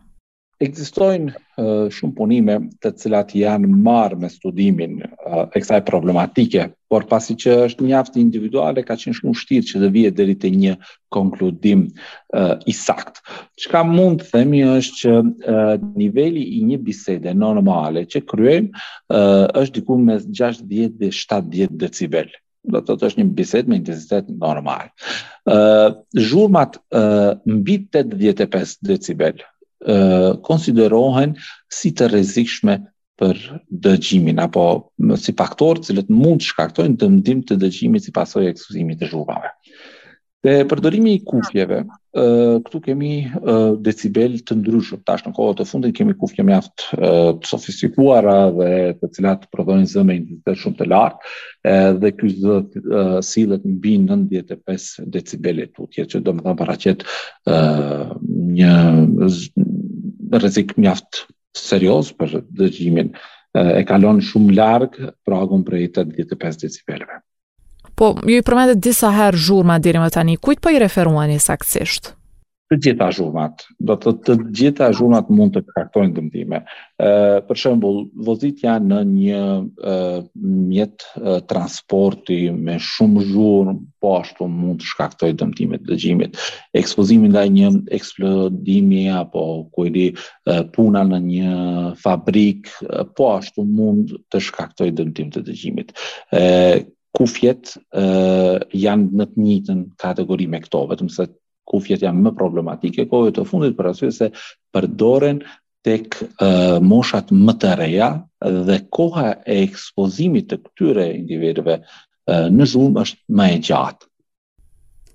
Ekzistojnë 0.63 1.31
shumë 1.57 2.15
punime 2.17 2.55
të 2.81 2.91
cilat 3.01 3.33
janë 3.37 3.69
marrë 3.69 4.17
me 4.23 4.29
studimin 4.31 4.95
e 5.03 5.43
kësaj 5.53 5.81
problematike, 5.85 6.67
por 6.89 7.05
pasi 7.09 7.35
që 7.39 7.57
është 7.67 7.85
një 7.87 7.97
aftë 8.01 8.21
individuale, 8.21 8.83
ka 8.85 8.97
qenë 8.97 9.17
shumë 9.19 9.37
shtirë 9.39 9.67
që 9.69 9.81
dhe 9.83 9.89
vje 9.95 10.11
dhe 10.17 10.27
rritë 10.29 10.51
një 10.55 10.73
konkludim 11.13 11.85
i 12.67 12.73
sakt. 12.73 13.21
Që 13.59 13.73
ka 13.73 13.83
mund 13.85 14.23
të 14.23 14.29
themi 14.33 14.63
është 14.77 15.01
që 15.01 15.81
nivelli 15.93 16.43
i 16.57 16.63
një 16.71 16.79
bisede 16.87 17.33
normale 17.37 18.05
që 18.09 18.23
kryem 18.29 18.71
është 19.13 19.73
dikur 19.77 20.01
me 20.07 20.17
6-10 20.19 20.97
dhe 21.01 21.11
7-10 21.13 21.77
decibel. 21.85 22.33
Do 22.63 22.79
të 22.79 22.95
të 22.95 23.07
është 23.09 23.19
një 23.19 23.33
bised 23.37 23.67
me 23.67 23.75
intensitet 23.75 24.29
normal. 24.39 24.85
Zhurmat 26.15 26.77
mbi 27.51 27.75
8-10 27.91 29.09
5 29.19 29.43
konsiderohen 30.41 31.35
si 31.71 31.91
të 31.95 32.07
rrezikshme 32.11 32.77
për 33.19 33.39
dëgjimin 33.85 34.39
apo 34.45 34.63
si 35.21 35.35
faktorë 35.37 35.83
cilët 35.87 36.09
mund 36.09 36.41
shkaktojnë 36.47 36.97
dëmdim 37.03 37.43
të 37.51 37.59
dëgjimit 37.65 38.05
si 38.07 38.15
pasojë 38.15 38.49
e 38.49 38.55
të 38.59 39.09
zhurmave. 39.11 39.51
Dhe 40.43 40.63
përdorimi 40.67 41.11
i 41.15 41.19
kufjeve, 41.23 41.77
këtu 42.67 42.79
kemi 42.87 43.11
decibel 43.85 44.33
të 44.43 44.57
ndryshëm. 44.59 44.99
Tash 45.07 45.23
në 45.23 45.31
kohën 45.37 45.61
e 45.63 45.65
fundit 45.69 45.93
kemi 45.95 46.15
kufje 46.19 46.43
mjaft 46.49 46.83
të 46.99 47.47
sofistikuara 47.47 48.35
dhe 48.57 48.67
të 48.99 49.09
cilat 49.15 49.47
prodhojnë 49.55 49.87
zë 49.93 50.03
me 50.09 50.17
intensitet 50.19 50.59
shumë 50.65 50.79
të 50.81 50.89
lartë, 50.95 51.31
edhe 51.75 52.11
ky 52.19 52.33
zë 52.41 52.57
sillet 53.29 53.63
mbi 53.77 53.95
95 54.11 54.91
decibel 55.15 55.63
e 55.63 55.69
tutje, 55.71 56.05
që 56.11 56.23
domethënë 56.27 56.59
paraqet 56.63 57.07
një 58.27 58.77
rrezik 60.41 60.75
mjaft 60.83 61.23
serioz 61.63 62.11
për 62.19 62.35
dëgjimin. 62.59 63.15
E 63.79 63.81
kalon 63.93 64.19
shumë 64.31 64.55
larg 64.59 64.99
pragun 65.29 65.63
prej 65.63 65.85
85 66.01 66.65
decibelëve. 66.67 67.23
Po, 67.95 68.15
ju 68.25 68.41
i 68.41 68.45
përmendet 68.45 68.79
disa 68.81 69.11
herë 69.13 69.37
zhurma 69.37 69.75
deri 69.83 69.99
më 70.01 70.11
tani, 70.17 70.37
kujt 70.41 70.61
po 70.63 70.71
i 70.73 70.79
referuani 70.81 71.35
saktësisht? 71.41 72.13
Të 72.71 72.77
gjitha 72.81 73.09
zhurmat, 73.13 73.59
do 73.85 73.93
të 74.01 74.11
të 74.25 74.33
gjitha 74.57 74.87
zhurmat 74.97 75.27
mund 75.29 75.53
të 75.53 75.61
kaktojnë 75.75 76.13
dëmtime. 76.15 76.61
E, 76.63 77.09
për 77.45 77.59
shembul, 77.63 77.99
vozitja 78.25 78.77
në 78.81 79.01
një 79.09 79.41
mjet 80.47 81.05
transporti 81.51 82.39
me 82.55 82.79
shumë 82.81 83.27
zhurmë, 83.29 83.75
po 84.01 84.15
ashtu 84.23 84.47
mund 84.49 84.81
të 84.81 84.89
shkaktojnë 84.89 85.37
dëmtime 85.43 85.81
të 85.83 85.91
dëgjimit. 85.91 86.41
Ekspozimin 86.81 87.35
nga 87.35 87.45
një 87.45 87.69
eksplodimi 87.99 89.03
apo 89.19 89.45
kujdi 89.77 90.07
puna 90.73 91.05
në 91.13 91.21
një 91.27 91.53
fabrik, 92.01 92.73
po 93.13 93.33
ashtu 93.35 93.67
mund 93.69 94.17
të 94.33 94.43
shkaktojnë 94.49 94.97
dëmtim 95.03 95.29
të 95.35 95.45
dëgjimit. 95.51 95.93
E, 96.41 96.45
kufjet 97.13 97.75
uh, 97.95 98.57
janë 98.73 99.17
në 99.21 99.27
të 99.33 99.43
njëjtën 99.43 99.81
kategori 100.01 100.47
me 100.49 100.59
këto, 100.63 100.83
vetëm 100.89 101.11
se 101.13 101.27
kufjet 101.69 102.03
janë 102.05 102.25
më 102.27 102.31
problematike 102.37 103.05
kohë 103.09 103.35
të 103.37 103.45
fundit 103.47 103.75
për 103.77 103.91
arsye 103.93 104.09
se 104.11 104.29
përdoren 104.75 105.43
tek 105.85 106.17
uh, 106.19 106.79
moshat 106.83 107.31
më 107.35 107.53
të 107.59 107.73
reja 107.79 108.09
dhe 108.67 108.79
koha 108.95 109.33
e 109.45 109.61
ekspozimit 109.67 110.49
të 110.51 110.59
këtyre 110.65 111.05
individëve 111.15 111.77
uh, 111.81 112.47
në 112.51 112.67
zhurmë 112.73 113.03
është 113.03 113.35
më 113.39 113.49
e 113.57 113.61
gjatë. 113.69 114.09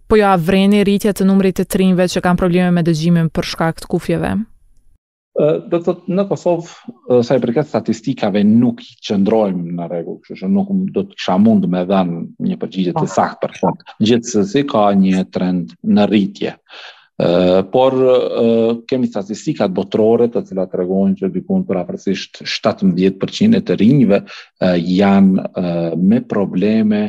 Po 0.09 0.17
jo 0.17 0.29
a 0.31 0.37
vreni 0.41 0.81
rritja 0.89 1.13
të 1.13 1.27
numrit 1.29 1.59
të 1.61 1.67
trinve 1.73 2.07
që 2.09 2.23
kanë 2.25 2.41
probleme 2.41 2.71
me 2.79 2.85
dëgjimin 2.87 3.33
për 3.37 3.51
shkak 3.51 3.83
të 3.85 3.91
kufjeve? 3.93 4.37
do 5.37 5.79
të 5.79 5.81
thotë 5.87 6.15
në 6.15 6.25
Kosovë 6.29 7.23
sa 7.25 7.37
i 7.37 7.43
përket 7.43 7.69
statistikave 7.71 8.41
nuk 8.45 8.83
i 8.85 8.91
qëndrojmë 9.07 9.75
në 9.79 9.89
rregull, 9.91 10.21
kështu 10.25 10.41
që 10.43 10.51
nuk 10.53 10.71
do 10.95 11.05
të 11.09 11.19
kisha 11.19 11.37
mund 11.43 11.67
me 11.73 11.83
dhënë 11.89 12.21
një 12.49 12.59
përgjigje 12.63 12.95
të 12.97 13.05
po. 13.07 13.11
saktë 13.15 13.41
për 13.45 13.57
këtë. 13.59 13.97
Gjithsesi 14.09 14.65
ka 14.71 14.87
një 15.03 15.27
trend 15.35 15.75
në 15.97 16.07
rritje. 16.11 16.55
ë 17.23 17.63
por 17.75 17.95
kemi 18.91 19.09
statistikat 19.11 19.73
botërore 19.75 20.29
të 20.33 20.45
cilat 20.51 20.71
tregojnë 20.75 21.17
që 21.23 21.31
dikon 21.35 21.65
për 21.67 21.81
afërsisht 21.83 22.43
17% 22.47 23.59
e 23.59 23.63
të 23.69 23.79
rinjve 23.81 24.21
janë 24.87 25.99
me 26.03 26.21
probleme 26.33 27.01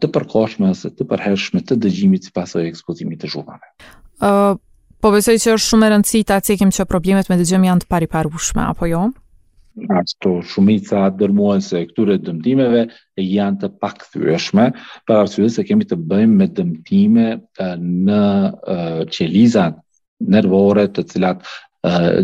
të 0.00 0.10
përkohshme 0.16 0.70
ose 0.74 0.90
të 0.94 1.06
përhershme 1.10 1.62
të 1.62 1.78
dëgjimit 1.84 2.26
si 2.30 2.64
ekspozimit 2.66 3.22
të 3.24 3.30
zhurmave. 3.34 3.70
ë 4.22 4.34
Po 5.04 5.10
besoj 5.12 5.34
që 5.36 5.52
është 5.58 5.66
shumë 5.68 5.84
e 5.84 5.88
rëndësi 5.92 6.20
ta 6.30 6.38
cekim 6.40 6.70
që 6.72 6.86
problemet 6.88 7.26
me 7.28 7.36
dëgjëm 7.36 7.64
janë 7.66 7.82
të 7.84 7.88
pariparushme, 7.92 8.62
apo 8.72 8.86
jo? 8.88 9.00
Ato 9.98 10.38
shumica 10.48 11.02
dërmuën 11.20 11.60
se 11.60 11.82
këture 11.90 12.14
dëmtimeve 12.24 12.86
janë 13.20 13.58
të 13.60 13.68
pak 13.82 14.06
për 14.14 15.18
arsye 15.18 15.50
se 15.58 15.66
kemi 15.68 15.84
të 15.90 15.98
bëjmë 16.08 16.38
me 16.38 16.48
dëmtime 16.56 17.26
në 17.84 19.10
qelizat 19.18 19.76
nervore 20.38 20.86
të 20.96 21.04
cilat 21.12 21.44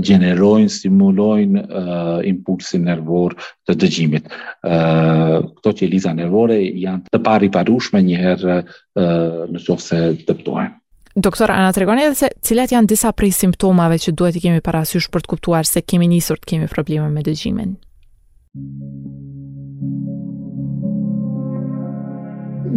gjenerojnë, 0.09 0.71
stimulojnë 0.73 1.61
uh, 1.67 2.15
impulsin 2.31 2.87
nervor 2.89 3.35
të 3.69 3.75
dëgjimit. 3.83 4.31
Uh, 4.65 5.43
këto 5.59 5.75
që 5.83 6.15
nervore 6.17 6.57
janë 6.65 7.13
të 7.13 7.21
pari 7.29 7.51
parushme 7.53 8.01
njëherë 8.09 8.57
uh, 8.57 9.43
në 9.53 9.61
qofë 9.69 9.85
se 9.91 9.99
dëptojnë. 10.33 10.80
Doktor 11.17 11.51
Ana 11.51 11.73
tregoni 11.75 12.05
se 12.15 12.29
cilat 12.39 12.71
janë 12.71 12.87
disa 12.93 13.11
prej 13.11 13.33
simptomave 13.35 13.97
që 13.99 14.13
duhet 14.15 14.37
të 14.39 14.45
kemi 14.45 14.61
parasysh 14.63 15.09
për 15.11 15.25
të 15.27 15.31
kuptuar 15.33 15.67
se 15.67 15.83
kemi 15.83 16.07
nisur 16.07 16.39
të 16.39 16.53
kemi 16.53 16.69
probleme 16.71 17.09
me 17.11 17.25
dëgjimin. 17.27 17.73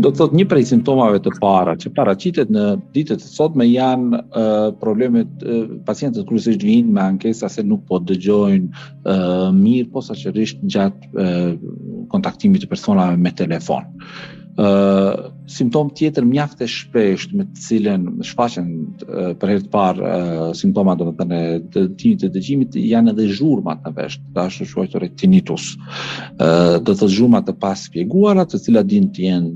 Do 0.01 0.09
të 0.09 0.17
thotë 0.17 0.39
një 0.39 0.47
prej 0.49 0.65
simptomave 0.71 1.21
të 1.21 1.35
para 1.43 1.75
që 1.77 1.93
paraqitet 1.93 2.49
në 2.49 2.63
ditët 2.97 3.21
e 3.21 3.29
sotme 3.37 3.67
janë 3.69 4.23
uh, 4.25 4.69
problemet 4.81 5.29
uh, 5.45 5.69
pacientët 5.85 6.25
kryesisht 6.31 6.65
vijnë 6.65 6.89
me 6.97 7.03
ankesa 7.05 7.51
se 7.53 7.61
nuk 7.69 7.85
po 7.91 8.01
dëgjojnë 8.01 8.71
uh, 8.73 9.51
mirë 9.61 9.91
posaçërisht 9.93 10.65
gjatë 10.65 11.11
uh, 11.13 11.51
kontaktimit 12.15 12.65
të 12.65 12.73
personave 12.73 13.13
me 13.21 13.29
telefon. 13.31 13.93
Uh, 14.01 14.39
ë 14.53 14.65
simptom 15.49 15.89
tjetër 15.97 16.25
mjaft 16.29 16.59
e 16.61 16.67
shpesht 16.69 17.31
me 17.33 17.45
të 17.47 17.61
cilën 17.63 18.03
shfaqen 18.27 18.67
uh, 18.81 19.31
për 19.41 19.49
herë 19.49 19.63
të 19.63 19.69
parë 19.73 20.03
uh, 20.03 20.51
simptomat 20.57 20.99
do 21.01 21.07
të 21.09 21.13
thënë 21.21 21.39
të 21.73 21.81
tinit 21.99 22.21
të 22.21 22.29
dëgjimit 22.35 22.77
janë 22.77 23.11
edhe 23.15 23.25
zhurma 23.33 23.73
në 23.81 23.91
vesh, 23.97 24.19
dashur 24.37 24.69
quajtur 24.75 25.01
retinitis. 25.03 25.71
ë 25.73 25.73
uh, 26.37 26.75
do 26.77 26.93
të 26.93 26.95
thotë 27.01 27.15
zhurma 27.15 27.41
të 27.47 27.55
paspjeguara, 27.63 28.45
të 28.45 28.61
cilat 28.67 28.89
din 28.91 29.09
të 29.15 29.25
jenë 29.25 29.51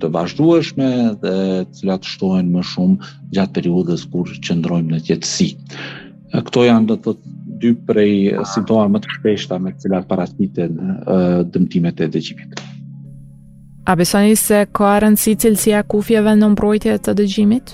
të 0.00 0.10
vazhdueshme 0.14 0.88
dhe 1.20 1.34
të 1.68 1.78
cilat 1.82 2.08
shtohen 2.08 2.48
më 2.56 2.64
shumë 2.72 3.10
gjatë 3.36 3.54
periudhës 3.60 4.06
kur 4.12 4.32
qëndrojmë 4.46 4.94
në 4.96 5.02
qetësi. 5.10 5.50
Uh, 6.32 6.40
këto 6.48 6.64
janë 6.64 6.88
do 6.88 6.96
të 6.98 7.04
thotë 7.10 7.38
dy 7.60 7.74
prej 7.90 8.14
ah. 8.34 8.42
simptomave 8.48 8.94
më 8.96 9.04
të 9.04 9.14
shpeshta 9.18 9.60
me 9.60 9.76
të 9.76 9.84
cilat 9.86 10.08
paraqiten 10.10 10.80
uh, 10.96 11.44
dëmtimet 11.52 12.06
e 12.08 12.12
dëgjimit. 12.16 12.66
A 13.84 13.96
besoni 13.96 14.34
se 14.36 14.58
ka 14.76 14.90
rëndësi 15.00 15.32
cilësia 15.44 15.80
kufjeve 15.92 16.34
në 16.36 16.50
mbrojtje 16.52 16.98
të 17.06 17.14
dëgjimit? 17.22 17.70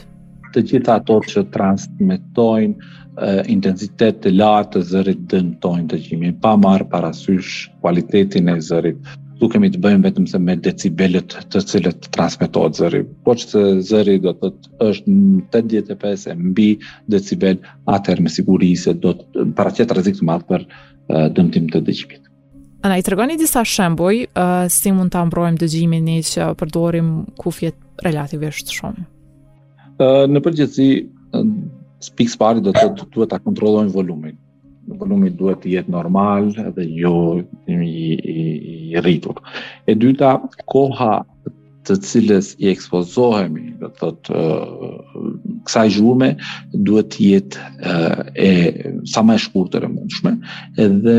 Të 0.54 0.62
gjitha 0.70 1.00
ato 1.00 1.16
që 1.32 1.42
transmitojnë 1.50 3.30
intensitet 3.50 4.20
të 4.22 4.30
lartë 4.36 4.76
të 4.78 4.82
zërit 4.92 5.25
dëmtojnë 5.32 5.86
dëgjimin, 5.94 6.36
pa 6.44 6.52
marë 6.62 6.86
parasysh 6.92 7.64
kualitetin 7.82 8.52
e 8.52 8.58
zërit. 8.68 9.00
Nuk 9.40 9.52
kemi 9.56 9.68
të 9.75 9.80
bëjmë 9.82 10.04
vetëm 10.06 10.28
se 10.30 10.38
me 10.40 10.54
decibelet 10.64 11.34
të 11.52 11.60
cilët 11.72 12.06
transmitohet 12.14 12.78
zëri. 12.84 13.02
Po 13.26 13.34
që 13.36 13.48
të 13.50 13.64
zëri 13.90 14.18
do 14.28 14.32
të 14.38 14.52
është 14.86 15.16
në 15.16 15.64
85 15.90 16.28
e 16.32 16.36
mbi 16.52 16.68
decibel, 17.12 17.58
atër 17.98 18.22
me 18.28 18.32
sigurisë, 18.32 18.94
do 19.02 19.16
të 19.18 19.48
paracet 19.58 19.92
rëzikë 19.98 20.22
të 20.22 20.30
matë 20.30 20.48
për 20.54 20.68
dëmtim 21.40 21.68
të 21.75 21.82
dëgjimit. 21.90 22.25
Ana 22.87 22.97
i 22.99 23.02
tregoni 23.02 23.35
disa 23.37 23.64
shembuj 23.66 24.21
uh, 24.21 24.69
si 24.71 24.93
mund 24.95 25.11
ta 25.11 25.25
mbrojmë 25.26 25.59
dëgjimin 25.59 26.05
ne 26.07 26.21
që 26.28 26.52
përdorim 26.61 27.09
kufjet 27.40 27.75
relativisht 28.07 28.71
shumë. 28.71 29.02
Uh, 29.99 30.23
në 30.31 30.43
përgjithësi 30.45 30.87
uh, 31.00 31.49
pikë 32.21 32.38
pari 32.38 32.62
do 32.62 32.71
të 32.76 32.93
duhet 33.16 33.33
ta 33.33 33.40
kontrollojmë 33.43 33.95
volumin 33.97 34.38
volumi 35.00 35.33
duhet 35.35 35.64
të 35.64 35.73
jetë 35.73 35.90
normal 35.90 36.52
dhe 36.76 36.85
jo 37.00 37.11
i, 37.66 37.75
i, 37.75 38.43
i 38.95 39.00
rritur. 39.02 39.40
E 39.90 39.97
dyta, 39.99 40.37
koha 40.71 41.09
të 41.88 41.97
cilës 42.07 42.52
i 42.62 42.71
ekspozohemi, 42.71 43.73
do 43.81 43.90
të 43.97 44.02
thotë 44.05 44.45
kësaj 45.66 45.87
gjurme 45.96 46.28
duhet 46.87 47.08
të 47.14 47.25
jetë 47.26 47.66
eh, 47.92 48.23
e 48.35 48.92
sa 49.12 49.25
më 49.26 49.37
e 49.37 49.42
shkurtër 49.46 49.87
e 49.88 49.92
mundshme 49.92 50.35
edhe 50.87 51.16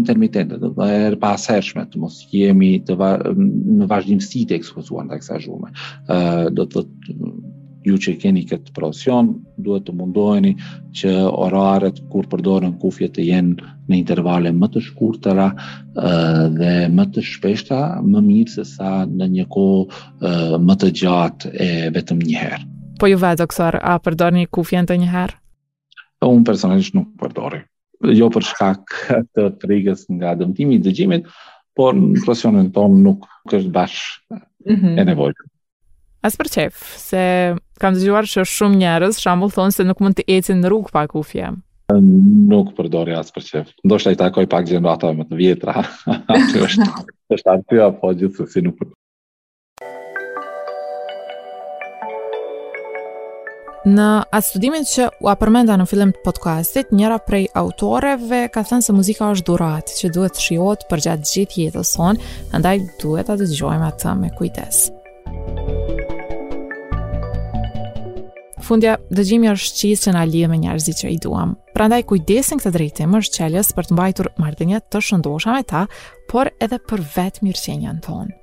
intermitente 0.00 0.58
do 0.62 0.72
të 0.74 0.88
jetë 0.94 1.20
pa 1.22 1.34
asershme 1.38 1.84
të 1.92 2.00
mos 2.02 2.22
jemi 2.32 2.74
të 2.88 2.96
va, 3.00 3.12
në 3.36 3.88
vazhdimësi 3.90 4.46
të 4.50 4.58
ekspozuar 4.60 5.06
ndaj 5.10 5.20
kësaj 5.22 5.40
gjurme 5.44 5.70
ë 5.76 6.18
eh, 6.18 6.44
do 6.56 6.66
të 6.72 6.86
ju 7.88 7.94
që 7.96 8.12
keni 8.20 8.42
këtë 8.44 8.74
profesion 8.76 9.30
duhet 9.64 9.86
të 9.86 9.94
mundoheni 9.96 10.50
që 10.98 11.14
oraret 11.30 12.02
kur 12.12 12.26
përdorën 12.28 12.74
kufje 12.82 13.08
të 13.16 13.24
jenë 13.30 13.70
në 13.88 13.96
intervale 14.02 14.50
më 14.54 14.68
të 14.74 14.82
shkurtëra 14.90 15.46
eh, 15.50 16.44
dhe 16.58 16.72
më 16.92 17.06
të 17.16 17.24
shpeshta, 17.30 17.78
më 18.04 18.24
mirë 18.26 18.52
se 18.56 18.66
sa 18.74 18.92
në 19.08 19.30
një 19.38 19.48
kohë 19.56 20.60
më 20.68 20.76
të 20.82 20.92
gjatë 21.00 21.54
e 21.64 21.70
vetëm 21.96 22.20
një 22.26 22.36
herë 22.42 22.68
po 23.00 23.08
ju 23.08 23.16
vetë, 23.20 23.40
doktor, 23.40 23.78
a 23.80 23.96
përdor 24.04 24.34
një 24.36 24.48
kufjen 24.52 24.84
të 24.88 24.98
njëherë? 25.04 25.36
Unë 26.26 26.44
personalisht 26.48 26.92
nuk 26.96 27.14
përdori. 27.20 27.62
Jo 28.16 28.28
për 28.32 28.44
shkak 28.50 28.94
të 29.36 29.46
trigës 29.62 30.04
nga 30.16 30.34
dëmtimi 30.40 30.76
i 30.78 30.82
dëgjimit, 30.84 31.30
por 31.78 31.96
në 31.96 32.20
profesionin 32.24 32.68
tonë 32.74 33.00
nuk 33.06 33.24
është 33.56 33.72
bash 33.72 34.02
mhm. 34.68 34.98
e 35.00 35.06
nevojshme. 35.12 35.46
As 36.28 36.36
për 36.36 36.48
se 36.52 37.24
kam 37.80 37.96
dëgjuar 37.96 38.28
se 38.28 38.42
që 38.42 38.50
shumë 38.58 38.76
njerëz 38.82 39.18
shambull 39.22 39.52
thonë 39.54 39.72
se 39.72 39.86
nuk 39.88 40.02
mund 40.04 40.18
të 40.20 40.26
ecin 40.36 40.60
në 40.60 40.68
rrugë 40.68 40.92
pa 40.92 41.06
kufje. 41.08 41.48
Nuk 42.00 42.74
përdori 42.76 43.14
as 43.16 43.32
për 43.34 43.44
qef. 43.46 43.70
Ndo 43.88 43.96
i 44.12 44.18
takoj 44.20 44.44
pak 44.52 44.66
gjendo 44.68 44.92
më 45.14 45.26
të 45.32 45.38
vjetra. 45.40 45.80
është 46.66 47.48
arpja, 47.54 47.88
po 47.96 48.12
gjithë 48.12 48.44
se 48.44 48.52
si 48.52 48.60
nuk 48.66 48.76
përdori. 48.76 48.98
Në 53.80 54.06
atë 54.28 54.44
studimin 54.44 54.82
që 54.84 55.06
u 55.24 55.28
apërmenda 55.32 55.72
në 55.80 55.86
fillim 55.88 56.10
të 56.12 56.20
podcastit, 56.26 56.90
njëra 56.92 57.16
prej 57.24 57.46
autoreve 57.56 58.42
ka 58.52 58.60
thënë 58.68 58.84
se 58.84 58.92
muzika 58.92 59.30
është 59.32 59.46
durat 59.48 59.92
që 59.96 60.10
duhet 60.12 60.34
të 60.36 60.42
shiot 60.44 60.82
për 60.90 61.02
gjatë 61.06 61.30
gjithë 61.30 61.62
jetës 61.62 61.92
sonë, 61.96 62.26
ndaj 62.60 62.74
duhet 63.00 63.30
atë 63.32 63.46
të 63.48 63.56
gjojmë 63.56 63.86
atë 63.88 64.12
me 64.20 64.28
kujtes. 64.36 64.82
Fundja, 68.68 68.98
dëgjimi 69.08 69.48
është 69.54 69.78
qizë 69.80 70.04
që 70.04 70.12
në 70.12 70.24
alijë 70.26 70.50
me 70.52 70.58
njerëzi 70.66 70.96
që 71.00 71.14
i 71.14 71.16
duham. 71.24 71.54
Pra 71.72 71.86
ndaj 71.88 72.04
kujdesin 72.12 72.60
këtë 72.60 72.74
drejtim 72.76 73.16
është 73.16 73.38
qeljes 73.46 73.72
për 73.74 73.88
të 73.88 73.96
mbajtur 73.96 74.28
mardinjet 74.44 74.90
të 74.92 75.00
shëndosha 75.08 75.56
me 75.56 75.64
ta, 75.66 75.86
por 76.30 76.52
edhe 76.60 76.76
për 76.84 77.00
vetë 77.16 77.46
në 77.48 77.96
tonë. 78.06 78.36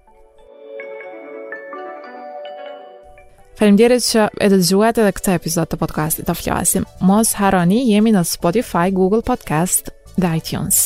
Faleminderit 3.57 4.05
që 4.05 4.25
e 4.45 4.49
dëgjuat 4.53 4.99
edhe 5.01 5.13
këtë 5.17 5.33
epizod 5.39 5.69
të 5.71 5.79
podcastit 5.81 6.29
të 6.29 6.35
flasim. 6.37 6.85
Mos 7.09 7.33
haroni, 7.41 7.81
jemi 7.91 8.13
në 8.13 8.21
Spotify, 8.35 8.85
Google 8.99 9.25
Podcast 9.31 9.89
dhe 10.17 10.35
iTunes. 10.43 10.85